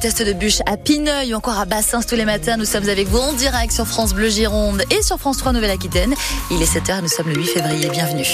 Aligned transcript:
test 0.00 0.22
de 0.22 0.32
bûche 0.32 0.60
à 0.64 0.78
Pineuil 0.78 1.34
encore 1.34 1.58
à 1.58 1.66
Bassins 1.66 2.00
tous 2.00 2.14
les 2.14 2.24
matins. 2.24 2.56
Nous 2.56 2.64
sommes 2.64 2.88
avec 2.88 3.06
vous 3.08 3.18
en 3.18 3.34
direct 3.34 3.70
sur 3.70 3.86
France 3.86 4.14
Bleu 4.14 4.30
Gironde 4.30 4.82
et 4.90 5.02
sur 5.02 5.18
France 5.18 5.36
3 5.38 5.52
Nouvelle-Aquitaine. 5.52 6.14
Il 6.50 6.62
est 6.62 6.74
7h 6.74 6.98
et 6.98 7.02
nous 7.02 7.08
sommes 7.08 7.28
le 7.28 7.36
8 7.36 7.46
février. 7.46 7.88
Bienvenue. 7.90 8.26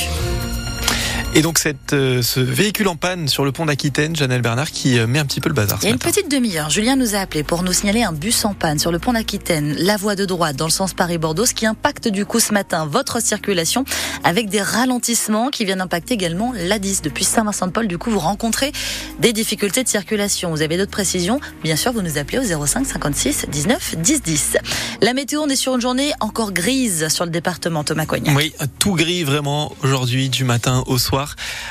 Et 1.37 1.43
donc 1.43 1.59
cette, 1.59 1.93
euh, 1.93 2.22
ce 2.22 2.41
véhicule 2.41 2.88
en 2.88 2.96
panne 2.96 3.29
sur 3.29 3.45
le 3.45 3.53
pont 3.53 3.67
d'Aquitaine, 3.67 4.17
Janelle 4.17 4.41
Bernard, 4.41 4.71
qui 4.71 4.98
euh, 4.98 5.07
met 5.07 5.19
un 5.19 5.27
petit 5.27 5.43
peu 5.43 5.51
le 5.51 5.55
bazar. 5.55 5.79
Il 5.82 5.85
y 5.85 5.89
a 5.89 5.91
une 5.91 5.98
petite 5.98 6.30
demi-heure, 6.30 6.71
Julien 6.71 6.96
nous 6.96 7.14
a 7.14 7.19
appelé 7.19 7.43
pour 7.43 7.62
nous 7.62 7.75
signaler 7.75 8.02
un 8.02 8.12
bus 8.12 8.46
en 8.46 8.55
panne 8.55 8.79
sur 8.79 8.91
le 8.91 8.98
pont 8.98 9.12
d'Aquitaine, 9.12 9.75
la 9.77 9.98
voie 9.98 10.16
de 10.16 10.25
droite 10.25 10.57
dans 10.57 10.64
le 10.64 10.70
sens 10.70 10.95
Paris-Bordeaux, 10.95 11.45
ce 11.45 11.52
qui 11.52 11.66
impacte 11.66 12.09
du 12.09 12.25
coup 12.25 12.41
ce 12.41 12.55
matin 12.55 12.87
votre 12.87 13.20
circulation 13.20 13.84
avec 14.25 14.48
des 14.48 14.62
ralentissements 14.62 15.51
qui 15.51 15.66
viennent 15.66 15.83
impacter 15.83 16.14
également 16.14 16.55
l'A10 16.55 17.02
depuis 17.02 17.25
Saint-Vincent-de-Paul. 17.25 17.87
Du 17.87 17.98
coup, 17.98 18.11
vous 18.11 18.18
rencontrez 18.18 18.73
des 19.18 19.34
difficultés 19.34 19.84
de 19.84 19.89
circulation. 19.89 20.48
Vous 20.53 20.62
avez 20.62 20.79
d'autres 20.79 20.91
précisions 20.91 21.39
Bien 21.62 21.77
sûr, 21.77 21.93
vous 21.93 22.00
nous 22.00 22.16
appelez 22.16 22.39
au 22.39 22.66
05 22.66 22.87
56 22.87 23.46
19 23.50 23.96
10 23.98 24.23
10. 24.23 24.57
La 25.02 25.12
météo, 25.12 25.43
on 25.43 25.48
est 25.48 25.57
sur 25.57 25.74
une 25.74 25.82
journée 25.82 26.12
encore 26.21 26.52
grise 26.52 27.09
sur 27.09 27.27
le 27.27 27.30
département 27.30 27.84
Thomas 27.84 28.07
Cognac. 28.07 28.34
Oui, 28.34 28.55
tout 28.79 28.95
gris 28.95 29.23
vraiment 29.23 29.77
aujourd'hui 29.82 30.30
du 30.30 30.45
matin 30.45 30.82
au 30.87 30.96
soir 30.96 31.26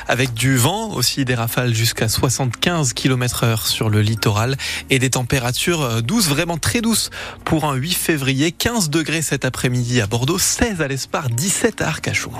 avec 0.08 0.34
du 0.34 0.58
vent, 0.58 0.91
aussi 0.91 1.26
des 1.26 1.36
rafales 1.36 1.73
jusqu'à 1.73 2.09
75 2.09 2.94
km 2.94 3.44
heure 3.44 3.68
sur 3.68 3.90
le 3.90 4.02
littoral 4.02 4.58
et 4.90 5.00
des 5.00 5.12
températures 5.12 5.81
euh, 5.81 6.02
douces, 6.02 6.28
vraiment 6.28 6.58
très 6.58 6.81
douces 6.81 7.09
pour 7.44 7.66
un 7.66 7.76
8 7.76 7.94
février, 7.94 8.52
15 8.52 8.90
degrés 8.90 9.22
cet 9.22 9.45
après-midi 9.45 10.02
à 10.02 10.08
Bordeaux, 10.08 10.40
16 10.40 10.81
à 10.81 10.88
l'Espar, 10.88 11.30
17 11.30 11.81
à 11.81 11.88
Arcachon. 11.88 12.31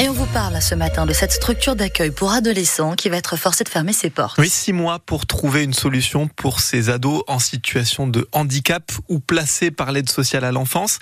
Et 0.00 0.08
on 0.08 0.12
vous 0.12 0.26
parle 0.26 0.60
ce 0.60 0.74
matin 0.74 1.06
de 1.06 1.12
cette 1.12 1.30
structure 1.30 1.76
d'accueil 1.76 2.10
pour 2.10 2.32
adolescents 2.32 2.94
qui 2.94 3.08
va 3.08 3.16
être 3.16 3.36
forcée 3.36 3.62
de 3.62 3.68
fermer 3.68 3.92
ses 3.92 4.10
portes. 4.10 4.38
Oui, 4.38 4.48
six 4.48 4.72
mois 4.72 4.98
pour 4.98 5.24
trouver 5.24 5.62
une 5.62 5.72
solution 5.72 6.26
pour 6.26 6.58
ces 6.58 6.90
ados 6.90 7.22
en 7.28 7.38
situation 7.38 8.08
de 8.08 8.26
handicap 8.32 8.90
ou 9.08 9.20
placés 9.20 9.70
par 9.70 9.92
l'aide 9.92 10.10
sociale 10.10 10.44
à 10.44 10.50
l'enfance. 10.50 10.98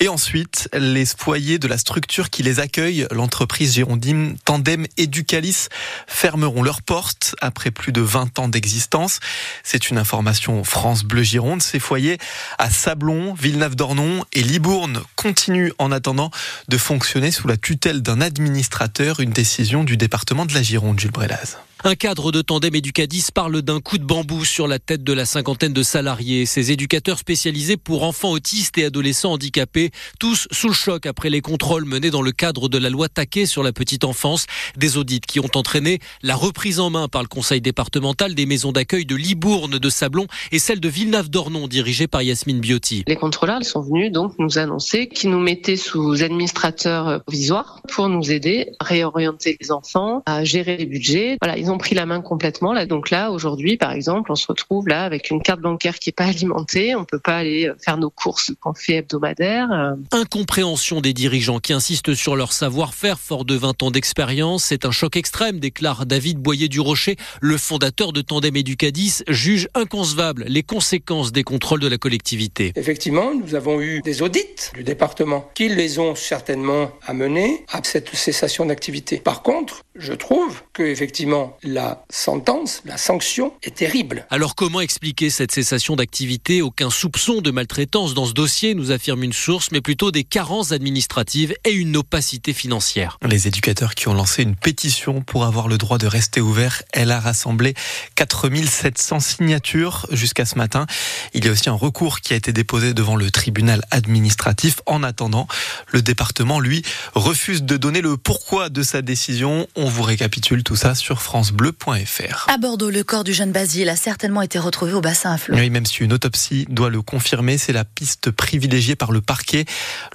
Et 0.00 0.08
ensuite, 0.08 0.70
les 0.72 1.04
foyers 1.04 1.58
de 1.58 1.68
la 1.68 1.76
structure 1.76 2.30
qui 2.30 2.42
les 2.42 2.58
accueille, 2.58 3.06
l'entreprise 3.10 3.74
girondine 3.74 4.38
Tandem 4.46 4.86
Educalis, 4.96 5.66
fermeront 6.06 6.62
leurs 6.62 6.80
portes 6.80 7.34
après 7.42 7.70
plus 7.70 7.92
de 7.92 8.00
20 8.00 8.38
ans 8.38 8.48
d'existence. 8.48 9.20
C'est 9.62 9.90
une 9.90 9.98
information 9.98 10.64
France 10.64 11.04
Bleu 11.04 11.22
Gironde. 11.22 11.62
Ces 11.62 11.80
foyers 11.80 12.16
à 12.56 12.70
Sablon, 12.70 13.34
Villeneuve-d'Ornon 13.34 14.24
et 14.32 14.42
Libourne 14.42 15.02
continuent 15.16 15.72
en 15.76 15.92
attendant 15.92 16.30
de 16.68 16.78
fonctionner 16.78 17.30
sous 17.30 17.46
la 17.46 17.58
tutelle 17.58 18.00
d'un 18.00 18.21
administrateur, 18.22 19.20
une 19.20 19.30
décision 19.30 19.84
du 19.84 19.96
département 19.96 20.46
de 20.46 20.54
la 20.54 20.62
Gironde, 20.62 20.98
Jules 20.98 21.10
Brelaz. 21.10 21.58
Un 21.84 21.96
cadre 21.96 22.30
de 22.30 22.42
tandem 22.42 22.76
Educadis 22.76 23.26
parle 23.34 23.60
d'un 23.60 23.80
coup 23.80 23.98
de 23.98 24.04
bambou 24.04 24.44
sur 24.44 24.68
la 24.68 24.78
tête 24.78 25.02
de 25.02 25.12
la 25.12 25.24
cinquantaine 25.26 25.72
de 25.72 25.82
salariés. 25.82 26.46
Ces 26.46 26.70
éducateurs 26.70 27.18
spécialisés 27.18 27.76
pour 27.76 28.04
enfants 28.04 28.30
autistes 28.30 28.78
et 28.78 28.84
adolescents 28.84 29.32
handicapés, 29.32 29.90
tous 30.20 30.46
sous 30.52 30.68
le 30.68 30.74
choc 30.74 31.06
après 31.06 31.28
les 31.28 31.40
contrôles 31.40 31.84
menés 31.84 32.10
dans 32.10 32.22
le 32.22 32.30
cadre 32.30 32.68
de 32.68 32.78
la 32.78 32.88
loi 32.88 33.08
Taquet 33.08 33.46
sur 33.46 33.64
la 33.64 33.72
petite 33.72 34.04
enfance. 34.04 34.46
Des 34.76 34.96
audits 34.96 35.22
qui 35.26 35.40
ont 35.40 35.50
entraîné 35.56 35.98
la 36.22 36.36
reprise 36.36 36.78
en 36.78 36.88
main 36.88 37.08
par 37.08 37.22
le 37.22 37.26
conseil 37.26 37.60
départemental 37.60 38.36
des 38.36 38.46
maisons 38.46 38.70
d'accueil 38.70 39.04
de 39.04 39.16
Libourne, 39.16 39.78
de 39.80 39.90
Sablon 39.90 40.28
et 40.52 40.60
celle 40.60 40.78
de 40.78 40.88
Villeneuve-d'Ornon, 40.88 41.66
dirigée 41.66 42.06
par 42.06 42.22
Yasmine 42.22 42.60
Biotti. 42.60 43.02
Les 43.08 43.16
contrôleurs 43.16 43.64
sont 43.64 43.80
venus 43.80 44.12
donc 44.12 44.34
nous 44.38 44.56
annoncer 44.56 45.08
qu'ils 45.08 45.30
nous 45.30 45.40
mettaient 45.40 45.76
sous 45.76 46.22
administrateurs 46.22 47.24
provisoires 47.24 47.80
pour 47.88 48.08
nous 48.08 48.30
aider 48.30 48.70
à 48.78 48.84
réorienter 48.84 49.56
les 49.60 49.72
enfants, 49.72 50.22
à 50.26 50.44
gérer 50.44 50.76
les 50.76 50.86
budgets. 50.86 51.38
Pris 51.78 51.94
la 51.94 52.06
main 52.06 52.20
complètement. 52.20 52.72
Là, 52.72 52.86
donc 52.86 53.10
là, 53.10 53.30
aujourd'hui, 53.30 53.76
par 53.76 53.92
exemple, 53.92 54.32
on 54.32 54.34
se 54.34 54.46
retrouve 54.46 54.88
là 54.88 55.04
avec 55.04 55.30
une 55.30 55.42
carte 55.42 55.60
bancaire 55.60 55.98
qui 55.98 56.10
est 56.10 56.16
pas 56.16 56.24
alimentée. 56.24 56.94
On 56.94 57.04
peut 57.04 57.18
pas 57.18 57.36
aller 57.36 57.68
euh, 57.68 57.74
faire 57.80 57.96
nos 57.96 58.10
courses 58.10 58.52
qu'on 58.60 58.74
fait 58.74 58.94
hebdomadaire. 58.94 59.68
Euh. 59.72 59.94
Incompréhension 60.12 61.00
des 61.00 61.12
dirigeants 61.12 61.58
qui 61.58 61.72
insistent 61.72 62.14
sur 62.14 62.36
leur 62.36 62.52
savoir-faire 62.52 63.18
fort 63.18 63.44
de 63.44 63.54
20 63.54 63.82
ans 63.82 63.90
d'expérience. 63.90 64.64
C'est 64.64 64.84
un 64.84 64.90
choc 64.90 65.16
extrême, 65.16 65.60
déclare 65.60 66.06
David 66.06 66.38
Boyer 66.38 66.68
du 66.68 66.80
Rocher, 66.80 67.16
le 67.40 67.56
fondateur 67.56 68.12
de 68.12 68.20
Tandem 68.20 68.56
Educadis, 68.56 69.22
juge 69.28 69.68
inconcevable 69.74 70.44
les 70.48 70.62
conséquences 70.62 71.32
des 71.32 71.42
contrôles 71.42 71.80
de 71.80 71.88
la 71.88 71.98
collectivité. 71.98 72.72
Effectivement, 72.76 73.32
nous 73.34 73.54
avons 73.54 73.80
eu 73.80 74.00
des 74.02 74.22
audits 74.22 74.70
du 74.74 74.84
département 74.84 75.50
qui 75.54 75.68
les 75.68 75.98
ont 75.98 76.14
certainement 76.14 76.90
amenés 77.06 77.64
à 77.70 77.80
cette 77.82 78.14
cessation 78.14 78.66
d'activité. 78.66 79.18
Par 79.18 79.42
contre, 79.42 79.82
je 79.94 80.12
trouve 80.12 80.62
que 80.72 80.82
effectivement 80.82 81.56
la 81.62 82.04
sentence, 82.10 82.82
la 82.84 82.96
sanction 82.96 83.52
est 83.62 83.76
terrible. 83.76 84.26
Alors 84.30 84.54
comment 84.54 84.80
expliquer 84.80 85.30
cette 85.30 85.52
cessation 85.52 85.96
d'activité? 85.96 86.62
Aucun 86.62 86.90
soupçon 86.90 87.40
de 87.40 87.50
maltraitance 87.50 88.14
dans 88.14 88.26
ce 88.26 88.32
dossier, 88.32 88.74
nous 88.74 88.90
affirme 88.90 89.22
une 89.22 89.32
source, 89.32 89.70
mais 89.70 89.80
plutôt 89.80 90.10
des 90.10 90.24
carences 90.24 90.72
administratives 90.72 91.54
et 91.64 91.72
une 91.72 91.96
opacité 91.96 92.52
financière. 92.52 93.18
Les 93.26 93.48
éducateurs 93.48 93.94
qui 93.94 94.08
ont 94.08 94.14
lancé 94.14 94.42
une 94.42 94.56
pétition 94.56 95.20
pour 95.20 95.44
avoir 95.44 95.68
le 95.68 95.78
droit 95.78 95.98
de 95.98 96.06
rester 96.06 96.40
ouvert, 96.40 96.82
elle 96.92 97.10
a 97.10 97.20
rassemblé 97.20 97.74
4700 98.14 99.20
signatures 99.20 100.06
jusqu'à 100.10 100.44
ce 100.44 100.56
matin. 100.56 100.86
Il 101.34 101.44
y 101.44 101.48
a 101.48 101.52
aussi 101.52 101.68
un 101.68 101.74
recours 101.74 102.20
qui 102.20 102.32
a 102.32 102.36
été 102.36 102.52
déposé 102.52 102.94
devant 102.94 103.16
le 103.16 103.30
tribunal 103.30 103.82
administratif. 103.90 104.80
En 104.86 105.02
attendant, 105.02 105.46
le 105.88 106.02
département, 106.02 106.60
lui, 106.60 106.82
refuse 107.14 107.62
de 107.62 107.76
donner 107.76 108.00
le 108.00 108.16
pourquoi 108.16 108.68
de 108.68 108.82
sa 108.82 109.02
décision. 109.02 109.66
On 109.76 109.81
vous 109.88 110.02
récapitule 110.02 110.62
tout 110.62 110.76
ça 110.76 110.94
sur 110.94 111.22
francebleu.fr. 111.22 112.46
À 112.48 112.58
Bordeaux, 112.58 112.90
le 112.90 113.02
corps 113.04 113.24
du 113.24 113.32
jeune 113.32 113.52
Basile 113.52 113.88
a 113.88 113.96
certainement 113.96 114.42
été 114.42 114.58
retrouvé 114.58 114.92
au 114.92 115.00
bassin 115.00 115.32
à 115.32 115.38
flot. 115.38 115.56
Oui, 115.56 115.70
même 115.70 115.86
si 115.86 116.02
une 116.02 116.12
autopsie 116.12 116.66
doit 116.68 116.90
le 116.90 117.02
confirmer, 117.02 117.58
c'est 117.58 117.72
la 117.72 117.84
piste 117.84 118.30
privilégiée 118.30 118.96
par 118.96 119.12
le 119.12 119.20
parquet. 119.20 119.64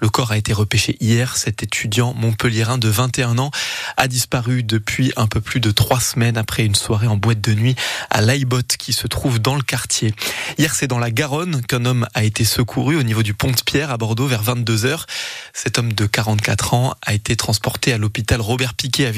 Le 0.01 0.09
corps 0.09 0.31
a 0.31 0.37
été 0.37 0.53
repêché 0.53 0.97
hier. 0.99 1.37
Cet 1.37 1.63
étudiant 1.63 2.13
montpelliérain 2.13 2.77
de 2.77 2.87
21 2.87 3.37
ans 3.37 3.51
a 3.97 4.07
disparu 4.07 4.63
depuis 4.63 5.11
un 5.17 5.27
peu 5.27 5.41
plus 5.41 5.59
de 5.59 5.71
trois 5.71 5.99
semaines 5.99 6.37
après 6.37 6.65
une 6.65 6.75
soirée 6.75 7.07
en 7.07 7.17
boîte 7.17 7.41
de 7.41 7.53
nuit 7.53 7.75
à 8.09 8.21
Laibot 8.21 8.61
qui 8.77 8.93
se 8.93 9.07
trouve 9.07 9.39
dans 9.39 9.55
le 9.55 9.63
quartier. 9.63 10.13
Hier, 10.57 10.73
c'est 10.75 10.87
dans 10.87 10.99
la 10.99 11.11
Garonne 11.11 11.61
qu'un 11.63 11.85
homme 11.85 12.07
a 12.13 12.23
été 12.23 12.45
secouru 12.45 12.95
au 12.95 13.03
niveau 13.03 13.23
du 13.23 13.33
pont 13.33 13.51
de 13.51 13.61
Pierre 13.65 13.91
à 13.91 13.97
Bordeaux 13.97 14.27
vers 14.27 14.43
22 14.43 14.85
h 14.85 15.05
Cet 15.53 15.77
homme 15.77 15.93
de 15.93 16.05
44 16.05 16.73
ans 16.73 16.95
a 17.05 17.13
été 17.13 17.35
transporté 17.35 17.93
à 17.93 17.97
l'hôpital 17.97 18.41
Robert 18.41 18.73
Piquet 18.73 19.05
à 19.05 19.11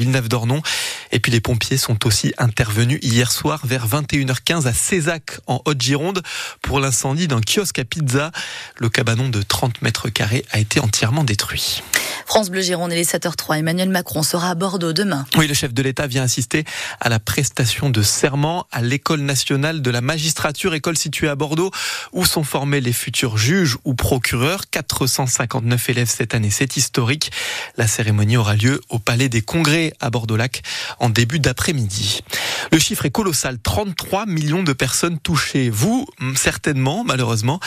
Et 1.12 1.20
puis 1.20 1.32
les 1.32 1.40
pompiers 1.40 1.76
sont 1.76 2.06
aussi 2.06 2.32
intervenus 2.38 2.98
hier 3.02 3.30
soir 3.32 3.60
vers 3.64 3.86
21h15 3.86 4.66
à 4.66 4.72
Cézac 4.72 5.40
en 5.46 5.62
Haute-Gironde 5.64 6.22
pour 6.62 6.80
l'incendie 6.80 7.28
d'un 7.28 7.40
kiosque 7.40 7.78
à 7.78 7.84
pizza. 7.84 8.30
Le 8.76 8.88
cabanon 8.88 9.28
de 9.28 9.42
30 9.42 9.82
mètres 9.82 10.08
carrés 10.08 10.44
a 10.50 10.58
été 10.58 10.80
entièrement 10.80 11.24
détruit. 11.24 11.82
France 12.26 12.50
Bleu 12.50 12.62
Gironde, 12.62 12.92
il 12.92 12.98
est 12.98 13.10
7h03. 13.10 13.58
Emmanuel 13.58 13.88
Macron 13.88 14.22
sera 14.22 14.50
à 14.50 14.54
Bordeaux 14.54 14.92
demain. 14.92 15.26
Oui, 15.36 15.46
le 15.46 15.54
chef 15.54 15.72
de 15.72 15.82
l'État 15.82 16.06
vient 16.06 16.22
assister 16.22 16.64
à 17.00 17.08
la 17.08 17.18
prestation 17.18 17.90
de 17.90 18.02
serment 18.02 18.66
à 18.72 18.82
l'École 18.82 19.20
nationale 19.20 19.82
de 19.82 19.90
la 19.90 20.00
magistrature, 20.00 20.74
école 20.74 20.96
située 20.96 21.28
à 21.28 21.34
Bordeaux, 21.34 21.70
où 22.12 22.24
sont 22.24 22.44
formés 22.44 22.80
les 22.80 22.92
futurs 22.92 23.36
juges 23.36 23.76
ou 23.84 23.94
procureurs. 23.94 24.68
459 24.70 25.90
élèves 25.90 26.10
cette 26.10 26.34
année, 26.34 26.50
c'est 26.50 26.76
historique. 26.76 27.30
La 27.76 27.86
cérémonie 27.86 28.36
aura 28.36 28.56
lieu 28.56 28.80
au 28.88 28.98
Palais 28.98 29.28
des 29.28 29.42
Congrès 29.42 29.92
à 30.00 30.10
Bordeaux-Lac 30.10 30.62
en 30.98 31.08
début 31.08 31.38
d'après-midi. 31.38 32.20
Le 32.72 32.78
chiffre 32.78 33.06
est 33.06 33.10
colossal, 33.10 33.58
33 33.62 34.26
millions 34.26 34.62
de 34.62 34.72
personnes 34.72 35.18
touchées. 35.18 35.70
Vous, 35.70 36.06
certainement, 36.36 37.04
malheureusement, 37.04 37.60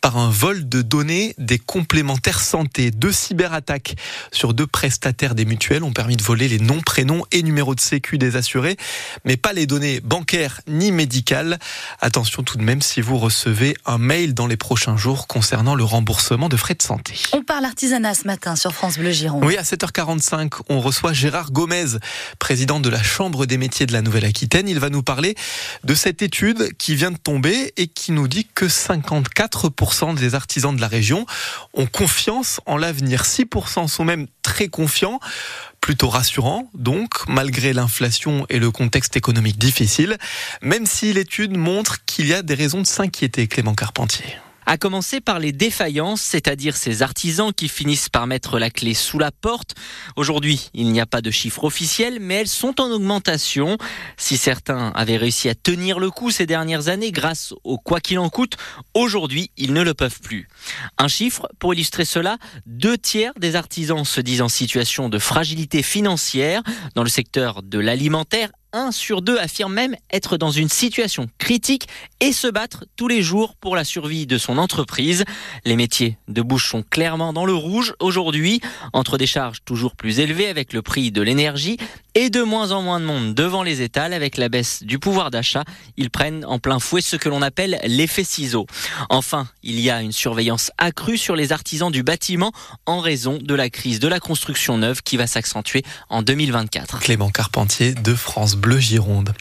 par 0.00 0.16
un 0.16 0.30
vol 0.30 0.68
de 0.68 0.82
données 0.82 1.34
des 1.38 1.58
complémentaires 1.58 2.40
santé. 2.40 2.90
Deux 2.90 3.12
cyberattaques 3.12 3.96
sur 4.32 4.54
deux 4.54 4.66
prestataires 4.66 5.34
des 5.34 5.44
mutuelles 5.44 5.84
ont 5.84 5.92
permis 5.92 6.16
de 6.16 6.22
voler 6.22 6.48
les 6.48 6.58
noms, 6.58 6.80
prénoms 6.80 7.24
et 7.32 7.42
numéros 7.42 7.74
de 7.74 7.80
sécu 7.80 8.18
des 8.18 8.36
assurés, 8.36 8.76
mais 9.24 9.36
pas 9.36 9.52
les 9.52 9.66
données 9.66 10.00
bancaires 10.00 10.60
ni 10.66 10.92
médicales. 10.92 11.58
Attention 12.00 12.42
tout 12.42 12.58
de 12.58 12.62
même 12.62 12.82
si 12.82 13.00
vous 13.00 13.18
recevez 13.18 13.76
un 13.86 13.98
mail 13.98 14.34
dans 14.34 14.46
les 14.46 14.56
prochains 14.56 14.96
jours 14.96 15.26
concernant 15.26 15.74
le 15.74 15.84
remboursement 15.84 16.48
de 16.48 16.56
frais 16.56 16.74
de 16.74 16.82
santé. 16.82 17.14
On 17.32 17.42
parle 17.42 17.64
artisanat 17.64 18.14
ce 18.14 18.26
matin 18.26 18.56
sur 18.56 18.72
France 18.72 18.98
Bleu 18.98 19.10
Gironde. 19.10 19.44
Oui, 19.44 19.56
à 19.56 19.62
7h45, 19.62 20.60
on 20.68 20.80
reçoit 20.80 21.12
Gérard 21.12 21.52
Gomez, 21.52 21.98
président 22.38 22.80
de 22.80 22.88
la 22.88 23.02
Chambre 23.02 23.46
des 23.46 23.58
métiers 23.58 23.86
de 23.86 23.92
la 23.92 24.02
Nouvelle-Aquitaine. 24.02 24.68
Il 24.68 24.80
va 24.80 24.90
nous 24.90 25.02
parler 25.02 25.34
de 25.84 25.94
cette 25.94 26.22
étude 26.22 26.76
qui 26.76 26.94
vient 26.94 27.10
de 27.10 27.16
tomber 27.16 27.72
et 27.76 27.86
qui 27.86 28.12
nous 28.12 28.28
dit 28.28 28.46
que 28.54 28.66
54% 28.66 30.14
des 30.14 30.34
artisans 30.34 30.74
de 30.74 30.80
la 30.80 30.88
région 30.88 31.26
ont 31.74 31.86
confiance 31.86 32.60
en 32.66 32.76
l'avenir. 32.76 33.22
6% 33.22 33.88
sont 33.90 34.04
même 34.04 34.26
très 34.42 34.68
confiants 34.68 35.20
plutôt 35.80 36.08
rassurant, 36.08 36.70
donc, 36.74 37.26
malgré 37.28 37.72
l'inflation 37.72 38.46
et 38.48 38.58
le 38.58 38.70
contexte 38.70 39.16
économique 39.16 39.58
difficile, 39.58 40.18
même 40.62 40.86
si 40.86 41.12
l'étude 41.12 41.56
montre 41.56 42.04
qu'il 42.04 42.26
y 42.26 42.34
a 42.34 42.42
des 42.42 42.54
raisons 42.54 42.82
de 42.82 42.86
s'inquiéter, 42.86 43.48
Clément 43.48 43.74
Carpentier. 43.74 44.36
À 44.70 44.78
commencer 44.78 45.20
par 45.20 45.40
les 45.40 45.50
défaillances, 45.50 46.20
c'est-à-dire 46.20 46.76
ces 46.76 47.02
artisans 47.02 47.52
qui 47.52 47.66
finissent 47.66 48.08
par 48.08 48.28
mettre 48.28 48.60
la 48.60 48.70
clé 48.70 48.94
sous 48.94 49.18
la 49.18 49.32
porte. 49.32 49.74
Aujourd'hui, 50.14 50.70
il 50.74 50.92
n'y 50.92 51.00
a 51.00 51.06
pas 51.06 51.20
de 51.20 51.32
chiffres 51.32 51.64
officiels, 51.64 52.18
mais 52.20 52.36
elles 52.36 52.46
sont 52.46 52.80
en 52.80 52.88
augmentation. 52.92 53.78
Si 54.16 54.36
certains 54.36 54.92
avaient 54.94 55.16
réussi 55.16 55.48
à 55.48 55.56
tenir 55.56 55.98
le 55.98 56.12
coup 56.12 56.30
ces 56.30 56.46
dernières 56.46 56.86
années 56.86 57.10
grâce 57.10 57.52
au 57.64 57.78
quoi 57.78 57.98
qu'il 57.98 58.20
en 58.20 58.28
coûte, 58.28 58.58
aujourd'hui, 58.94 59.50
ils 59.56 59.72
ne 59.72 59.82
le 59.82 59.92
peuvent 59.92 60.20
plus. 60.20 60.46
Un 60.98 61.08
chiffre, 61.08 61.48
pour 61.58 61.74
illustrer 61.74 62.04
cela, 62.04 62.38
deux 62.64 62.96
tiers 62.96 63.32
des 63.40 63.56
artisans 63.56 64.04
se 64.04 64.20
disent 64.20 64.40
en 64.40 64.48
situation 64.48 65.08
de 65.08 65.18
fragilité 65.18 65.82
financière. 65.82 66.62
Dans 66.94 67.02
le 67.02 67.08
secteur 67.08 67.64
de 67.64 67.80
l'alimentaire, 67.80 68.50
un 68.72 68.92
sur 68.92 69.22
deux 69.22 69.38
affirme 69.38 69.74
même 69.74 69.96
être 70.12 70.36
dans 70.36 70.50
une 70.50 70.68
situation 70.68 71.28
critique 71.38 71.88
et 72.20 72.32
se 72.32 72.46
battre 72.46 72.84
tous 72.96 73.08
les 73.08 73.22
jours 73.22 73.54
pour 73.56 73.76
la 73.76 73.84
survie 73.84 74.26
de 74.26 74.38
son 74.38 74.58
entreprise. 74.58 75.24
Les 75.64 75.76
métiers 75.76 76.18
de 76.28 76.42
bouche 76.42 76.68
sont 76.68 76.82
clairement 76.82 77.32
dans 77.32 77.44
le 77.44 77.54
rouge 77.54 77.94
aujourd'hui, 78.00 78.60
entre 78.92 79.18
des 79.18 79.26
charges 79.26 79.58
toujours 79.64 79.96
plus 79.96 80.20
élevées 80.20 80.48
avec 80.48 80.72
le 80.72 80.82
prix 80.82 81.10
de 81.10 81.22
l'énergie 81.22 81.78
et 82.14 82.30
de 82.30 82.42
moins 82.42 82.72
en 82.72 82.82
moins 82.82 83.00
de 83.00 83.04
monde 83.04 83.34
devant 83.34 83.62
les 83.62 83.82
étals 83.82 84.12
avec 84.12 84.36
la 84.36 84.48
baisse 84.48 84.82
du 84.82 84.98
pouvoir 84.98 85.30
d'achat. 85.30 85.64
Ils 85.96 86.10
prennent 86.10 86.44
en 86.44 86.58
plein 86.58 86.78
fouet 86.78 87.00
ce 87.00 87.16
que 87.16 87.28
l'on 87.28 87.42
appelle 87.42 87.80
l'effet 87.84 88.24
ciseau. 88.24 88.66
Enfin, 89.08 89.48
il 89.62 89.80
y 89.80 89.90
a 89.90 90.00
une 90.00 90.12
surveillance 90.12 90.70
accrue 90.78 91.18
sur 91.18 91.36
les 91.36 91.52
artisans 91.52 91.90
du 91.90 92.02
bâtiment 92.02 92.52
en 92.86 93.00
raison 93.00 93.38
de 93.40 93.54
la 93.54 93.70
crise 93.70 94.00
de 94.00 94.08
la 94.08 94.20
construction 94.20 94.78
neuve 94.78 95.02
qui 95.02 95.16
va 95.16 95.26
s'accentuer 95.26 95.82
en 96.08 96.22
2024. 96.22 97.00
Clément 97.00 97.30
Carpentier 97.30 97.94
de 97.94 98.14
France 98.14 98.56
Bleu 98.56 98.78
Gironde. 98.78 99.32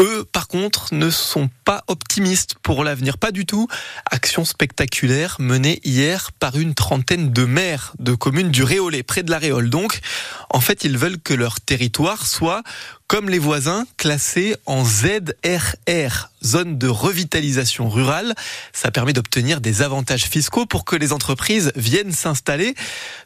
Eux, 0.00 0.24
par 0.30 0.48
contre, 0.48 0.94
ne 0.94 1.10
sont 1.10 1.48
pas 1.64 1.84
optimistes 1.88 2.54
pour 2.62 2.84
l'avenir, 2.84 3.18
pas 3.18 3.32
du 3.32 3.46
tout. 3.46 3.68
Action 4.10 4.44
spectaculaire 4.44 5.36
menée 5.38 5.80
hier 5.84 6.30
par 6.32 6.56
une 6.56 6.74
trentaine 6.74 7.32
de 7.32 7.44
maires 7.44 7.92
de 7.98 8.14
communes 8.14 8.50
du 8.50 8.62
Réolais, 8.62 9.02
près 9.02 9.22
de 9.22 9.30
la 9.30 9.38
Réole. 9.38 9.70
Donc, 9.70 10.00
en 10.50 10.60
fait, 10.60 10.84
ils 10.84 10.98
veulent 10.98 11.20
que 11.20 11.34
leur 11.34 11.60
territoire 11.60 12.11
soit, 12.20 12.62
comme 13.06 13.28
les 13.28 13.38
voisins, 13.38 13.84
classé 13.96 14.56
en 14.66 14.84
ZRR, 14.84 16.30
zone 16.44 16.78
de 16.78 16.88
revitalisation 16.88 17.88
rurale. 17.88 18.34
Ça 18.72 18.90
permet 18.90 19.12
d'obtenir 19.12 19.60
des 19.60 19.82
avantages 19.82 20.24
fiscaux 20.24 20.66
pour 20.66 20.84
que 20.84 20.96
les 20.96 21.12
entreprises 21.12 21.72
viennent 21.76 22.12
s'installer. 22.12 22.74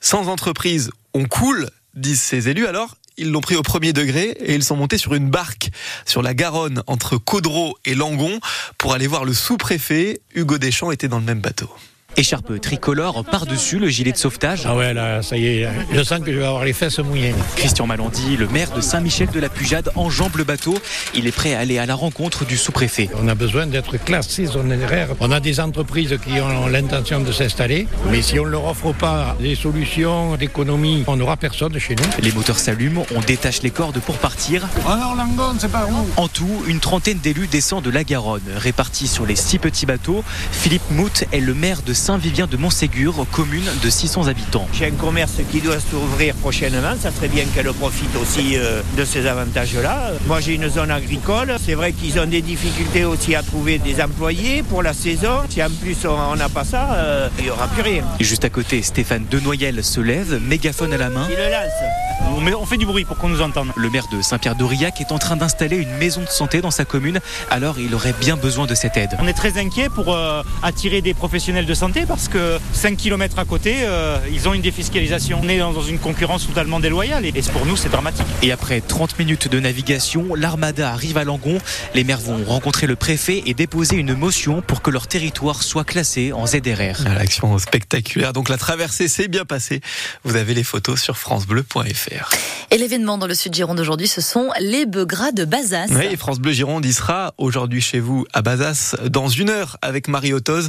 Sans 0.00 0.28
entreprise, 0.28 0.90
on 1.14 1.24
coule, 1.24 1.70
disent 1.94 2.22
ces 2.22 2.48
élus. 2.48 2.66
Alors, 2.66 2.96
ils 3.16 3.30
l'ont 3.30 3.40
pris 3.40 3.56
au 3.56 3.62
premier 3.62 3.92
degré 3.92 4.36
et 4.40 4.54
ils 4.54 4.64
sont 4.64 4.76
montés 4.76 4.98
sur 4.98 5.14
une 5.14 5.30
barque 5.30 5.70
sur 6.04 6.22
la 6.22 6.34
Garonne 6.34 6.82
entre 6.86 7.16
Caudreau 7.16 7.76
et 7.84 7.94
Langon 7.94 8.40
pour 8.78 8.92
aller 8.92 9.06
voir 9.06 9.24
le 9.24 9.34
sous-préfet. 9.34 10.20
Hugo 10.34 10.58
Deschamps 10.58 10.90
était 10.90 11.08
dans 11.08 11.18
le 11.18 11.24
même 11.24 11.40
bateau. 11.40 11.70
Écharpe 12.18 12.58
tricolore 12.60 13.24
par-dessus 13.24 13.78
le 13.78 13.88
gilet 13.88 14.10
de 14.10 14.16
sauvetage. 14.16 14.62
Ah 14.64 14.74
ouais, 14.74 14.94
là, 14.94 15.20
ça 15.22 15.36
y 15.36 15.46
est, 15.46 15.68
je 15.92 16.02
sens 16.02 16.20
que 16.20 16.32
je 16.32 16.38
vais 16.38 16.46
avoir 16.46 16.64
les 16.64 16.72
fesses 16.72 16.98
mouillées. 16.98 17.34
Christian 17.56 17.86
Malandi, 17.86 18.38
le 18.38 18.48
maire 18.48 18.70
de 18.70 18.80
Saint-Michel 18.80 19.28
de 19.30 19.38
la 19.38 19.50
Pujade, 19.50 19.90
enjambe 19.96 20.34
le 20.36 20.44
bateau. 20.44 20.74
Il 21.14 21.26
est 21.26 21.32
prêt 21.32 21.54
à 21.54 21.58
aller 21.58 21.78
à 21.78 21.84
la 21.84 21.94
rencontre 21.94 22.46
du 22.46 22.56
sous-préfet. 22.56 23.10
On 23.22 23.28
a 23.28 23.34
besoin 23.34 23.66
d'être 23.66 23.98
classé 23.98 24.46
zone 24.46 24.72
RR. 24.72 25.14
On 25.20 25.30
a 25.30 25.40
des 25.40 25.60
entreprises 25.60 26.16
qui 26.24 26.40
ont 26.40 26.68
l'intention 26.68 27.20
de 27.20 27.32
s'installer, 27.32 27.86
mais 28.10 28.22
si 28.22 28.40
on 28.40 28.46
ne 28.46 28.50
leur 28.50 28.64
offre 28.64 28.92
pas 28.92 29.36
des 29.38 29.54
solutions 29.54 30.36
d'économie, 30.36 31.04
on 31.08 31.16
n'aura 31.16 31.36
personne 31.36 31.78
chez 31.78 31.96
nous. 31.96 32.22
Les 32.22 32.32
moteurs 32.32 32.58
s'allument, 32.58 33.04
on 33.14 33.20
détache 33.20 33.60
les 33.60 33.70
cordes 33.70 34.00
pour 34.00 34.16
partir. 34.16 34.66
Alors 34.86 35.14
Langon, 35.16 35.54
c'est 35.58 35.70
pas 35.70 35.86
où 35.86 36.20
En 36.20 36.28
tout, 36.28 36.62
une 36.66 36.80
trentaine 36.80 37.18
d'élus 37.18 37.46
descendent 37.46 37.84
de 37.84 37.90
la 37.90 38.04
Garonne, 38.04 38.40
répartis 38.56 39.06
sur 39.06 39.26
les 39.26 39.36
six 39.36 39.58
petits 39.58 39.84
bateaux. 39.84 40.24
Philippe 40.50 40.90
Mout 40.90 41.24
est 41.32 41.40
le 41.40 41.52
maire 41.52 41.82
de 41.82 41.92
Saint-Vivien 42.06 42.46
de 42.46 42.56
Montségur, 42.56 43.26
commune 43.32 43.68
de 43.82 43.90
600 43.90 44.28
habitants. 44.28 44.68
J'ai 44.72 44.86
un 44.86 44.92
commerce 44.92 45.40
qui 45.50 45.60
doit 45.60 45.80
s'ouvrir 45.80 46.36
prochainement, 46.36 46.94
ça 47.00 47.10
serait 47.10 47.26
bien 47.26 47.42
qu'elle 47.52 47.66
profite 47.72 48.14
aussi 48.14 48.56
euh, 48.56 48.80
de 48.96 49.04
ces 49.04 49.26
avantages-là. 49.26 50.12
Moi 50.28 50.38
j'ai 50.38 50.54
une 50.54 50.68
zone 50.68 50.92
agricole, 50.92 51.56
c'est 51.60 51.74
vrai 51.74 51.92
qu'ils 51.92 52.20
ont 52.20 52.26
des 52.26 52.42
difficultés 52.42 53.04
aussi 53.04 53.34
à 53.34 53.42
trouver 53.42 53.78
des 53.78 54.00
employés 54.00 54.62
pour 54.62 54.84
la 54.84 54.92
saison. 54.92 55.40
Si 55.48 55.60
en 55.60 55.68
plus 55.68 55.96
on 56.06 56.36
n'a 56.36 56.48
pas 56.48 56.62
ça, 56.62 56.92
euh, 56.92 57.28
il 57.38 57.46
n'y 57.46 57.50
aura 57.50 57.66
plus 57.66 57.82
rien. 57.82 58.04
Et 58.20 58.24
juste 58.24 58.44
à 58.44 58.50
côté, 58.50 58.82
Stéphane 58.82 59.26
Denoyel 59.28 59.82
se 59.82 59.98
lève, 59.98 60.40
mégaphone 60.40 60.92
à 60.92 60.98
la 60.98 61.10
main. 61.10 61.26
Il 61.28 61.34
le 61.34 61.50
lance. 61.50 62.36
On 62.60 62.66
fait 62.66 62.76
du 62.76 62.86
bruit 62.86 63.04
pour 63.04 63.16
qu'on 63.16 63.28
nous 63.28 63.42
entende. 63.42 63.68
Le 63.76 63.90
maire 63.90 64.06
de 64.12 64.20
Saint-Pierre-d'Aurillac 64.20 65.00
est 65.00 65.12
en 65.12 65.18
train 65.18 65.36
d'installer 65.36 65.76
une 65.76 65.96
maison 65.98 66.20
de 66.20 66.28
santé 66.28 66.60
dans 66.60 66.70
sa 66.70 66.84
commune, 66.84 67.20
alors 67.50 67.78
il 67.78 67.94
aurait 67.94 68.14
bien 68.20 68.36
besoin 68.36 68.66
de 68.66 68.74
cette 68.74 68.96
aide. 68.96 69.10
On 69.20 69.26
est 69.26 69.32
très 69.32 69.58
inquiet 69.58 69.88
pour 69.88 70.14
euh, 70.14 70.42
attirer 70.62 71.00
des 71.00 71.14
professionnels 71.14 71.66
de 71.66 71.74
santé 71.74 71.95
parce 72.04 72.28
que 72.28 72.58
5 72.74 72.96
km 72.96 73.38
à 73.38 73.44
côté, 73.46 73.76
euh, 73.82 74.18
ils 74.30 74.48
ont 74.48 74.54
une 74.54 74.60
défiscalisation. 74.60 75.40
On 75.42 75.48
est 75.48 75.58
dans 75.58 75.80
une 75.80 75.98
concurrence 75.98 76.46
totalement 76.46 76.80
déloyale 76.80 77.24
et 77.24 77.32
pour 77.52 77.64
nous 77.64 77.76
c'est 77.76 77.88
dramatique. 77.88 78.26
Et 78.42 78.52
après 78.52 78.80
30 78.80 79.18
minutes 79.18 79.48
de 79.48 79.58
navigation, 79.60 80.34
l'armada 80.34 80.92
arrive 80.92 81.16
à 81.16 81.24
Langon. 81.24 81.58
Les 81.94 82.04
maires 82.04 82.20
vont 82.20 82.44
rencontrer 82.44 82.86
le 82.86 82.96
préfet 82.96 83.42
et 83.46 83.54
déposer 83.54 83.96
une 83.96 84.14
motion 84.14 84.60
pour 84.60 84.82
que 84.82 84.90
leur 84.90 85.06
territoire 85.06 85.62
soit 85.62 85.84
classé 85.84 86.32
en 86.32 86.46
ZRR. 86.46 87.04
L'action 87.14 87.56
spectaculaire. 87.58 88.32
Donc 88.32 88.48
la 88.48 88.58
traversée 88.58 89.08
s'est 89.08 89.28
bien 89.28 89.44
passée. 89.44 89.80
Vous 90.24 90.36
avez 90.36 90.52
les 90.52 90.64
photos 90.64 91.00
sur 91.00 91.16
francebleu.fr. 91.16 92.30
Et 92.72 92.78
l'événement 92.78 93.16
dans 93.16 93.28
le 93.28 93.34
sud 93.34 93.54
Gironde 93.54 93.80
aujourd'hui, 93.80 94.08
ce 94.08 94.20
sont 94.20 94.50
les 94.60 94.86
bœufs 94.86 95.06
gras 95.06 95.32
de 95.32 95.44
Bazas. 95.44 95.86
Oui, 95.90 96.16
France 96.16 96.40
Bleu 96.40 96.52
Gironde 96.52 96.84
y 96.84 96.92
sera 96.92 97.32
aujourd'hui 97.38 97.80
chez 97.80 98.00
vous 98.00 98.26
à 98.34 98.42
Bazas 98.42 98.96
dans 99.08 99.28
une 99.28 99.50
heure 99.50 99.78
avec 99.82 100.08
Marie 100.08 100.32
Ottoz. 100.32 100.68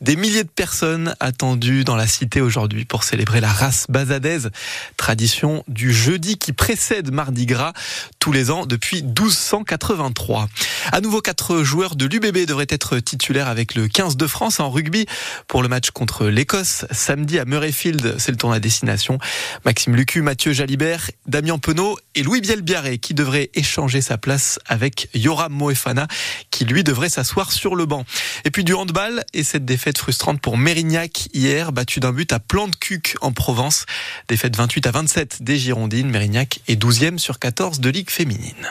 Des 0.00 0.16
milliers 0.16 0.42
de 0.42 0.48
personnes 0.48 0.65
attendues 1.20 1.84
dans 1.84 1.96
la 1.96 2.06
cité 2.06 2.40
aujourd'hui 2.40 2.84
pour 2.84 3.04
célébrer 3.04 3.40
la 3.40 3.52
race 3.52 3.86
bazadaise, 3.88 4.50
tradition 4.96 5.64
du 5.68 5.92
jeudi 5.92 6.38
qui 6.38 6.52
précède 6.52 7.12
Mardi 7.12 7.46
Gras 7.46 7.72
tous 8.18 8.32
les 8.32 8.50
ans 8.50 8.66
depuis 8.66 9.02
1283. 9.02 10.48
À 10.92 11.00
nouveau, 11.00 11.20
quatre 11.20 11.62
joueurs 11.62 11.94
de 11.94 12.06
l'UBB 12.06 12.46
devraient 12.46 12.66
être 12.68 12.98
titulaires 12.98 13.48
avec 13.48 13.74
le 13.74 13.86
15 13.88 14.16
de 14.16 14.26
France 14.26 14.60
en 14.60 14.70
rugby 14.70 15.06
pour 15.46 15.62
le 15.62 15.68
match 15.68 15.90
contre 15.90 16.26
l'Écosse 16.26 16.84
samedi 16.90 17.38
à 17.38 17.44
Murrayfield. 17.44 18.16
C'est 18.18 18.32
le 18.32 18.36
tour 18.36 18.52
à 18.52 18.60
destination. 18.60 19.18
Maxime 19.64 19.94
Lucu, 19.94 20.22
Mathieu 20.22 20.52
Jalibert, 20.52 21.10
Damien 21.26 21.58
Penaud 21.58 21.98
et 22.14 22.22
Louis 22.22 22.40
Bielbiaré 22.40 22.98
qui 22.98 23.14
devraient 23.14 23.50
échanger 23.54 24.00
sa 24.00 24.18
place 24.18 24.58
avec 24.66 25.08
Yoram 25.14 25.52
Moefana 25.52 26.08
qui 26.50 26.64
lui 26.64 26.82
devrait 26.82 27.08
s'asseoir 27.08 27.52
sur 27.52 27.76
le 27.76 27.86
banc. 27.86 28.04
Et 28.44 28.50
puis 28.50 28.64
du 28.64 28.74
handball 28.74 29.24
et 29.32 29.44
cette 29.44 29.64
défaite 29.64 29.98
frustrante 29.98 30.40
pour 30.40 30.55
Mérignac 30.56 31.28
hier, 31.32 31.72
battu 31.72 32.00
d'un 32.00 32.12
but 32.12 32.32
à 32.32 32.38
plan 32.38 32.68
de 32.68 32.76
cuc 32.76 33.16
en 33.20 33.32
Provence. 33.32 33.86
Défaite 34.28 34.56
28 34.56 34.86
à 34.86 34.90
27 34.90 35.42
des 35.42 35.58
Girondines. 35.58 36.10
Mérignac 36.10 36.60
est 36.68 36.80
12e 36.80 37.18
sur 37.18 37.38
14 37.38 37.80
de 37.80 37.90
Ligue 37.90 38.10
féminine. 38.10 38.66